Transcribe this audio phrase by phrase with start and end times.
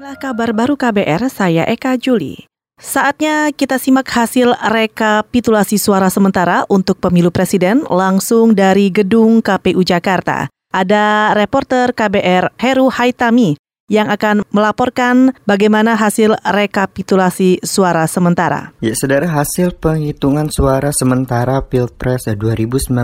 [0.00, 2.48] Inilah kabar baru KBR, saya Eka Juli.
[2.80, 10.48] Saatnya kita simak hasil rekapitulasi suara sementara untuk pemilu presiden langsung dari gedung KPU Jakarta.
[10.72, 13.59] Ada reporter KBR Heru Haitami
[13.90, 18.70] yang akan melaporkan bagaimana hasil rekapitulasi suara sementara.
[18.78, 22.94] Ya, saudara, hasil penghitungan suara sementara Pilpres 2019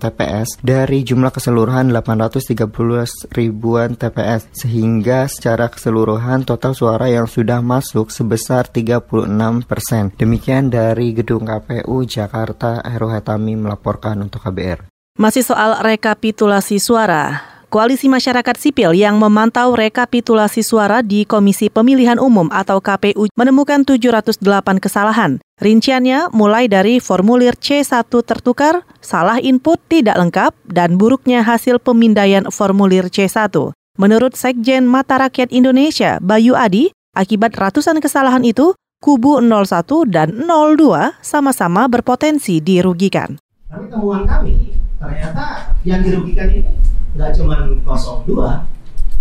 [0.00, 8.08] TPS dari jumlah keseluruhan 813 ribuan TPS sehingga secara keseluruhan total suara yang sudah masuk
[8.08, 10.10] sebesar 36 persen.
[10.16, 14.88] Demikian dari Gedung KPU Jakarta Heru Hetami melaporkan untuk KBR.
[15.20, 17.50] Masih soal rekapitulasi suara.
[17.70, 24.42] Koalisi Masyarakat Sipil yang memantau rekapitulasi suara di Komisi Pemilihan Umum atau KPU menemukan 708
[24.82, 25.38] kesalahan.
[25.62, 33.06] Rinciannya mulai dari formulir C1 tertukar, salah input tidak lengkap, dan buruknya hasil pemindaian formulir
[33.06, 33.54] C1.
[33.94, 41.22] Menurut Sekjen Mata Rakyat Indonesia, Bayu Adi, akibat ratusan kesalahan itu, kubu 01 dan 02
[41.22, 43.38] sama-sama berpotensi dirugikan.
[43.70, 46.74] Tapi temuan kami ternyata yang dirugikan ini
[47.14, 48.26] nggak cuma 02,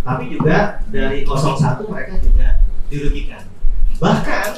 [0.01, 2.47] tapi juga dari 01 mereka juga
[2.89, 3.45] dirugikan.
[4.01, 4.49] Bahkan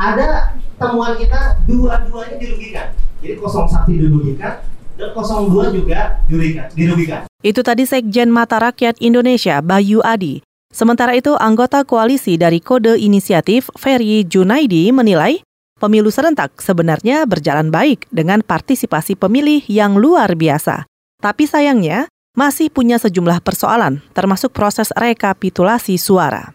[0.00, 2.86] ada temuan kita dua-duanya dirugikan.
[3.20, 4.64] Jadi 01 dirugikan
[4.96, 6.66] dan 02 juga dirugikan.
[6.72, 7.20] dirugikan.
[7.44, 10.40] Itu tadi Sekjen Mata Rakyat Indonesia Bayu Adi.
[10.74, 15.38] Sementara itu, anggota koalisi dari Kode Inisiatif Ferry Junaidi menilai
[15.78, 20.86] pemilu serentak sebenarnya berjalan baik dengan partisipasi pemilih yang luar biasa.
[21.22, 26.52] Tapi sayangnya, masih punya sejumlah persoalan, termasuk proses rekapitulasi suara.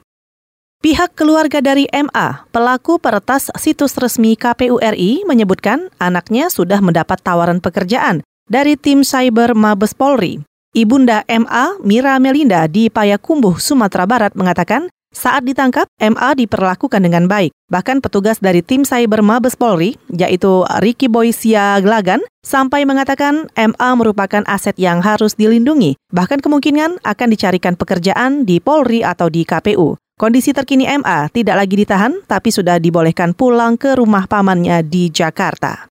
[0.80, 7.60] Pihak keluarga dari MA, pelaku peretas situs resmi KPU RI, menyebutkan anaknya sudah mendapat tawaran
[7.60, 10.40] pekerjaan dari tim cyber Mabes Polri.
[10.72, 17.50] Ibunda MA, Mira Melinda di Payakumbuh, Sumatera Barat mengatakan saat ditangkap, MA diperlakukan dengan baik.
[17.74, 24.46] Bahkan petugas dari tim cyber Mabes Polri, yaitu Ricky Boysia Glagan, sampai mengatakan MA merupakan
[24.46, 25.98] aset yang harus dilindungi.
[26.14, 29.98] Bahkan kemungkinan akan dicarikan pekerjaan di Polri atau di KPU.
[30.20, 35.88] Kondisi terkini MA tidak lagi ditahan, tapi sudah dibolehkan pulang ke rumah pamannya di Jakarta.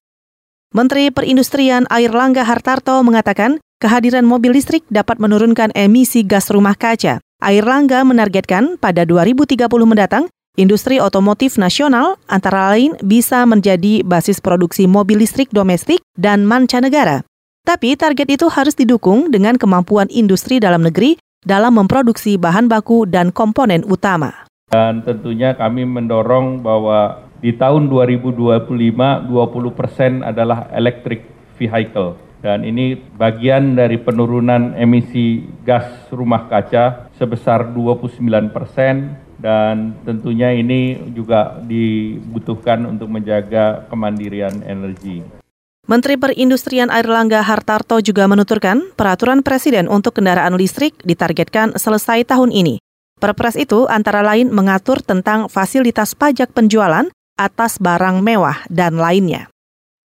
[0.69, 7.17] Menteri Perindustrian Air Langga Hartarto mengatakan kehadiran mobil listrik dapat menurunkan emisi gas rumah kaca.
[7.39, 10.27] Air Langga menargetkan pada 2030 mendatang,
[10.59, 17.23] industri otomotif nasional antara lain bisa menjadi basis produksi mobil listrik domestik dan mancanegara.
[17.63, 23.31] Tapi target itu harus didukung dengan kemampuan industri dalam negeri dalam memproduksi bahan baku dan
[23.31, 24.43] komponen utama.
[24.67, 31.23] Dan tentunya kami mendorong bahwa di tahun 2025 20 persen adalah electric
[31.55, 38.19] vehicle dan ini bagian dari penurunan emisi gas rumah kaca sebesar 29
[38.55, 45.23] persen dan tentunya ini juga dibutuhkan untuk menjaga kemandirian energi.
[45.89, 52.77] Menteri Perindustrian Airlangga Hartarto juga menuturkan peraturan Presiden untuk kendaraan listrik ditargetkan selesai tahun ini.
[53.17, 59.49] Perpres itu antara lain mengatur tentang fasilitas pajak penjualan atas barang mewah dan lainnya.